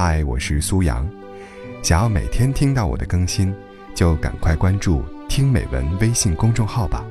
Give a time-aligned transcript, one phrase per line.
[0.00, 1.04] 嗨，我是苏阳。
[1.82, 3.52] 想要每天听到我的更新，
[3.96, 7.04] 就赶快关注“听美文”微信公众号吧。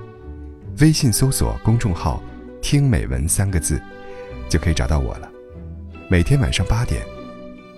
[0.79, 2.23] 微信搜索公众号
[2.63, 3.77] “听美文”三个字，
[4.47, 5.29] 就可以找到我了。
[6.09, 7.05] 每天晚上八点，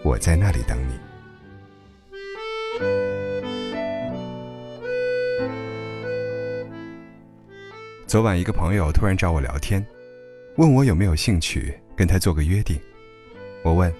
[0.04, 0.94] 我在那里等你。
[8.05, 9.84] 昨晚一个朋友突然找我聊天，
[10.57, 12.80] 问我有没有兴趣跟他做个约定。
[13.64, 13.91] 我问。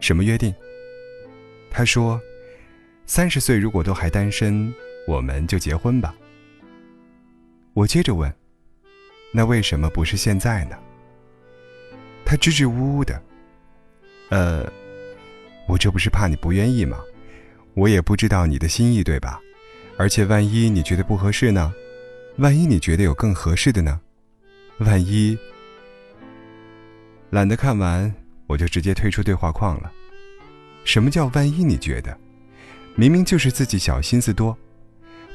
[0.00, 0.52] 什么约定？
[1.70, 2.20] 他说
[3.06, 4.74] ：“三十岁如果都还单身，
[5.06, 6.14] 我们就结婚吧。”
[7.74, 8.32] 我接着问
[9.32, 10.76] ：“那为什么不是现在呢？”
[12.26, 13.22] 他支支吾吾的
[14.30, 14.66] ：“呃，
[15.68, 16.98] 我这不是怕你不愿意吗？
[17.74, 19.40] 我也不知道你的心意，对吧？
[19.96, 21.72] 而且万一你觉得不合适呢？
[22.38, 24.00] 万一你觉得有更合适的呢？
[24.78, 25.38] 万一……
[27.30, 28.12] 懒得看完。”
[28.50, 29.90] 我就直接退出对话框了。
[30.84, 31.62] 什么叫万一？
[31.62, 32.18] 你觉得，
[32.96, 34.56] 明明就是自己小心思多，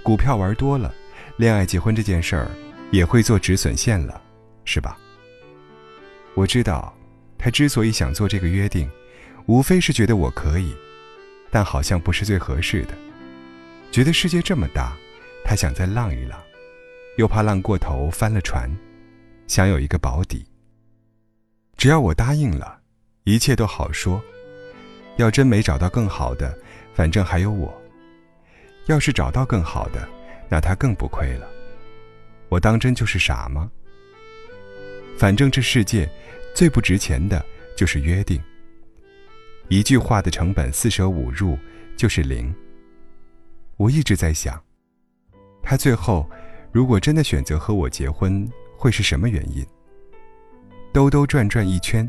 [0.03, 0.93] 股票玩多了，
[1.37, 2.51] 恋爱结婚这件事儿
[2.91, 4.21] 也会做止损线了，
[4.65, 4.97] 是吧？
[6.33, 6.93] 我知道，
[7.37, 8.89] 他之所以想做这个约定，
[9.45, 10.75] 无非是觉得我可以，
[11.49, 12.93] 但好像不是最合适的。
[13.91, 14.93] 觉得世界这么大，
[15.45, 16.37] 他想再浪一浪，
[17.17, 18.69] 又怕浪过头翻了船，
[19.47, 20.45] 想有一个保底。
[21.77, 22.81] 只要我答应了。
[23.25, 24.23] 一切都好说，
[25.17, 26.55] 要真没找到更好的，
[26.93, 27.75] 反正还有我。
[28.85, 30.07] 要是找到更好的，
[30.47, 31.49] 那他更不亏了。
[32.49, 33.69] 我当真就是傻吗？
[35.17, 36.07] 反正这世界
[36.53, 37.43] 最不值钱的
[37.75, 38.39] 就是约定。
[39.69, 41.57] 一句话的成本四舍五入
[41.97, 42.53] 就是零。
[43.77, 44.61] 我一直在想，
[45.63, 46.29] 他最后
[46.71, 49.65] 如果真的选择和我结婚，会是什么原因？
[50.93, 52.07] 兜兜转转一圈。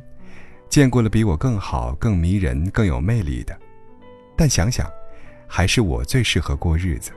[0.77, 3.59] 见过了比我更好、更迷人、更有魅力的，
[4.37, 4.87] 但想想，
[5.49, 7.13] 还是我最适合过日子。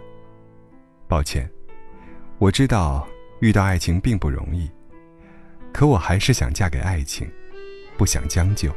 [1.09, 1.45] 抱歉，
[2.37, 3.05] 我知道
[3.41, 4.71] 遇到爱情并不容易，
[5.73, 7.29] 可我还是想嫁给爱情，
[7.97, 8.73] 不想将就。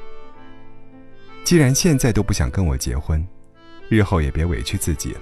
[1.44, 3.24] 既然现在都不想跟我结婚，
[3.88, 5.20] 日后也别委屈自己了。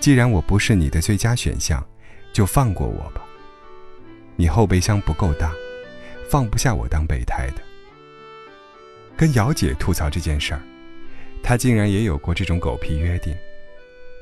[0.00, 1.86] 既然我不是你的最佳选项，
[2.32, 3.20] 就放过我吧。
[4.34, 5.52] 你后备箱不够大，
[6.30, 7.62] 放不下我当备胎的。
[9.20, 10.62] 跟姚姐吐槽这件事儿，
[11.42, 13.36] 她竟然也有过这种狗屁约定，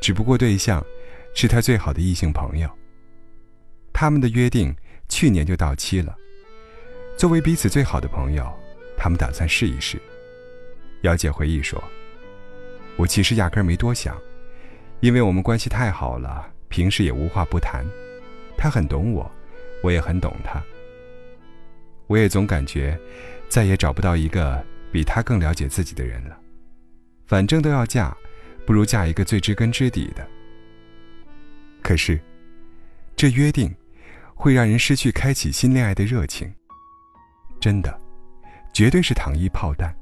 [0.03, 0.85] 只不过对象
[1.37, 2.69] 是她最好的异性朋友。
[3.93, 4.75] 他们的约定
[5.09, 6.17] 去年就到期了，
[7.17, 8.53] 作为彼此最好的朋友，
[8.97, 10.03] 他们打算试一试。
[11.03, 11.81] 姚姐回忆说
[12.99, 14.21] ：“我其实压根儿没多想，
[14.99, 17.87] 因为我们关系太好了，平时也无话不谈，
[18.57, 19.31] 他很懂我，
[19.81, 20.61] 我也很懂他。
[22.09, 22.99] 我也总感觉，
[23.49, 24.61] 再也找不到一个。”
[24.93, 26.39] 比他更了解自己的人了，
[27.27, 28.17] 反正都要嫁，
[28.67, 30.27] 不如嫁一个最知根知底的。
[31.83, 32.21] 可是，
[33.17, 33.75] 这约定
[34.35, 36.53] 会让人失去开启新恋爱的热情。
[37.61, 38.01] 真的，
[38.73, 39.95] 绝对是糖衣炮弹。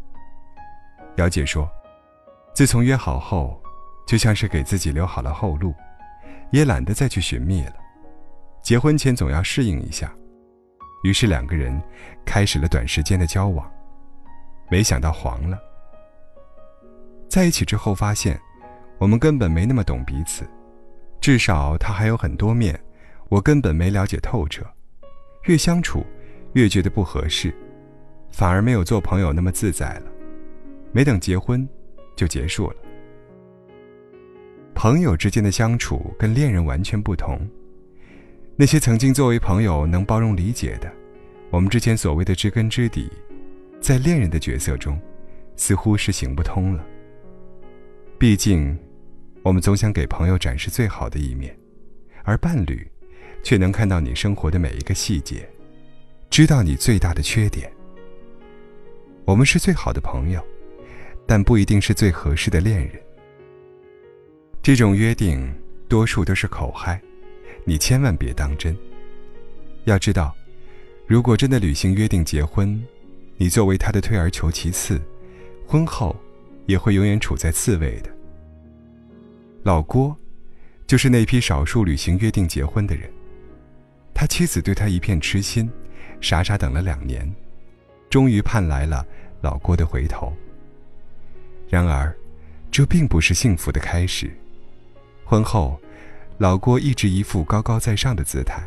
[1.16, 1.68] 姚姐说，
[2.54, 3.62] 自从约好后，
[4.06, 5.74] 就像是给自己留好了后路，
[6.50, 7.74] 也懒得再去寻觅了。
[8.62, 10.12] 结婚前总要适应一下，
[11.02, 11.80] 于是两个人
[12.24, 13.70] 开始了短时间的交往。
[14.68, 15.58] 没想到黄了。
[17.28, 18.40] 在一起之后发现，
[18.98, 20.44] 我们根本没那么懂彼此，
[21.20, 22.78] 至少他还有很多面，
[23.28, 24.64] 我根本没了解透彻。
[25.44, 26.04] 越相处，
[26.54, 27.54] 越觉得不合适，
[28.30, 30.06] 反而没有做朋友那么自在了。
[30.92, 31.68] 没等结婚，
[32.16, 32.76] 就结束了。
[34.74, 37.40] 朋友之间的相处跟恋人完全不同。
[38.56, 40.90] 那些曾经作为朋友能包容理解的，
[41.50, 43.10] 我们之前所谓的知根知底。
[43.86, 45.00] 在恋人的角色中，
[45.54, 46.84] 似乎是行不通了。
[48.18, 48.76] 毕竟，
[49.44, 51.56] 我们总想给朋友展示最好的一面，
[52.24, 52.84] 而伴侣，
[53.44, 55.48] 却能看到你生活的每一个细节，
[56.30, 57.70] 知道你最大的缺点。
[59.24, 60.44] 我们是最好的朋友，
[61.24, 63.00] 但不一定是最合适的恋人。
[64.64, 65.48] 这种约定，
[65.86, 67.00] 多数都是口嗨，
[67.64, 68.76] 你千万别当真。
[69.84, 70.34] 要知道，
[71.06, 72.84] 如果真的履行约定结婚，
[73.36, 75.00] 你作为他的退而求其次，
[75.66, 76.16] 婚后
[76.66, 78.10] 也会永远处在次位的。
[79.62, 80.16] 老郭，
[80.86, 83.10] 就是那批少数履行约定结婚的人。
[84.14, 85.70] 他妻子对他一片痴心，
[86.20, 87.30] 傻傻等了两年，
[88.08, 89.04] 终于盼来了
[89.42, 90.32] 老郭的回头。
[91.68, 92.16] 然而，
[92.70, 94.30] 这并不是幸福的开始。
[95.24, 95.78] 婚后，
[96.38, 98.62] 老郭一直一副高高在上的姿态，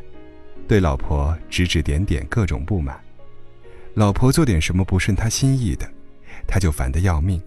[0.67, 2.99] 对老婆指指点点，各种不满。
[3.95, 5.89] 老婆做点什么不顺他心意的，
[6.47, 7.41] 他就烦得要命，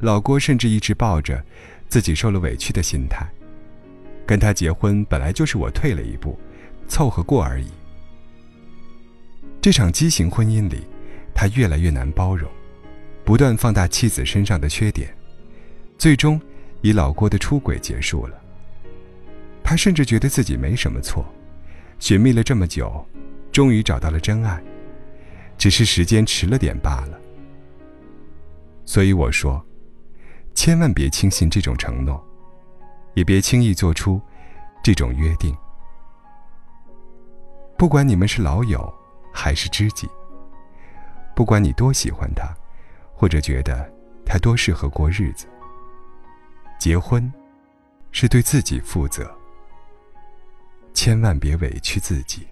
[0.00, 1.42] 老郭甚至一直抱着
[1.88, 3.26] 自己受了委屈的心态。
[4.26, 6.38] 跟他结婚本来就是我退了一步，
[6.86, 7.68] 凑合过而已。
[9.60, 10.82] 这场畸形婚姻里，
[11.34, 12.50] 他越来越难包容，
[13.24, 15.16] 不断放大妻子身上的缺点，
[15.96, 16.38] 最终
[16.82, 18.38] 以老郭的出轨结束了。
[19.64, 21.24] 他甚至觉得自己没什么错，
[21.98, 23.04] 寻觅了这么久，
[23.50, 24.62] 终于找到了真爱，
[25.58, 27.20] 只是时间迟了点罢了。
[28.86, 29.62] 所以我说，
[30.54, 32.24] 千万别轻信这种承诺，
[33.14, 34.18] 也别轻易做出
[34.82, 35.54] 这种约定。
[37.76, 38.92] 不管你们是老友
[39.32, 40.08] 还是知己，
[41.36, 42.48] 不管你多喜欢他，
[43.14, 43.88] 或者觉得
[44.24, 45.46] 他多适合过日子，
[46.78, 47.30] 结婚
[48.10, 49.30] 是对自己负责。
[50.94, 52.46] 千万别委屈自己。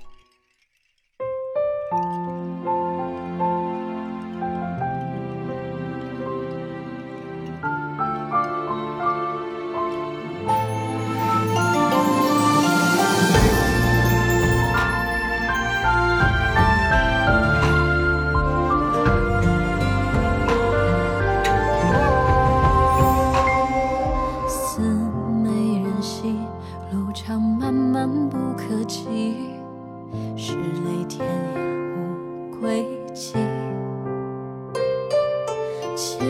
[35.97, 36.21] 千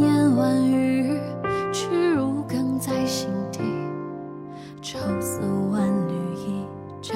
[0.00, 1.16] 言万语，
[1.72, 3.60] 只如哽在心底。
[4.82, 5.38] 愁思
[5.70, 6.66] 万缕，一
[7.00, 7.14] 朝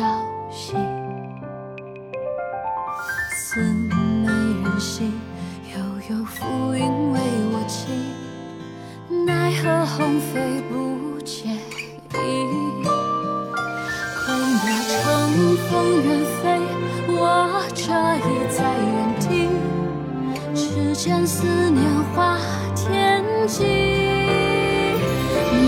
[0.53, 0.77] 夕。
[3.35, 5.11] 思美人兮，
[5.75, 5.81] 悠
[6.15, 7.19] 悠浮云为
[7.51, 7.89] 我寄。
[9.27, 12.15] 奈何鸿飞不解意，
[14.25, 14.31] 归
[14.63, 14.97] 鸟乘
[15.67, 15.71] 风
[16.05, 16.09] 远
[16.41, 16.41] 飞。
[17.09, 17.19] 我
[17.75, 17.83] 这
[18.29, 18.90] 一醉。
[21.03, 21.83] 见思念
[22.15, 22.37] 化
[22.77, 23.65] 天际。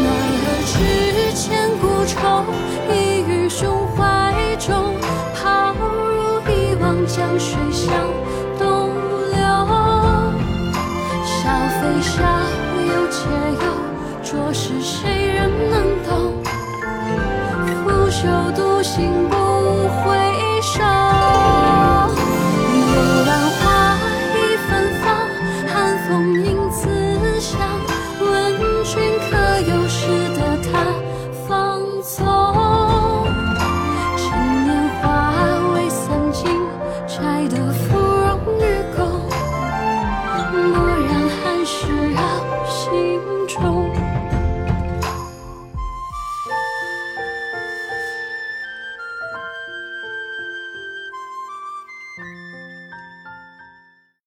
[0.05, 0.11] 奈
[0.43, 2.45] 何只千古愁，
[2.93, 4.95] 一于胸怀中，
[5.35, 8.12] 抛入一汪江水相。